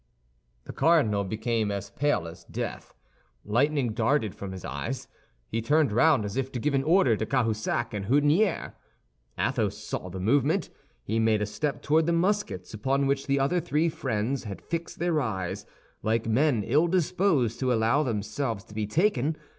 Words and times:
The 0.63 0.73
cardinal 0.73 1.23
became 1.23 1.69
as 1.69 1.91
pale 1.91 2.27
as 2.27 2.43
death; 2.45 2.95
lightning 3.45 3.93
darted 3.93 4.33
from 4.33 4.51
his 4.51 4.65
eyes. 4.65 5.07
He 5.47 5.61
turned 5.61 5.91
round 5.91 6.25
as 6.25 6.35
if 6.35 6.51
to 6.53 6.59
give 6.59 6.73
an 6.73 6.81
order 6.81 7.15
to 7.15 7.23
Cahusac 7.23 7.93
and 7.93 8.07
Houdinière. 8.07 8.73
Athos 9.37 9.77
saw 9.77 10.09
the 10.09 10.19
movement; 10.19 10.71
he 11.03 11.19
made 11.19 11.43
a 11.43 11.45
step 11.45 11.83
toward 11.83 12.07
the 12.07 12.13
muskets, 12.13 12.73
upon 12.73 13.05
which 13.05 13.27
the 13.27 13.39
other 13.39 13.59
three 13.59 13.89
friends 13.89 14.45
had 14.45 14.59
fixed 14.63 14.97
their 14.97 15.21
eyes, 15.21 15.67
like 16.01 16.25
men 16.25 16.63
ill 16.63 16.87
disposed 16.87 17.59
to 17.59 17.71
allow 17.71 18.01
themselves 18.01 18.63
to 18.63 18.73
be 18.73 18.87
taken. 18.87 19.37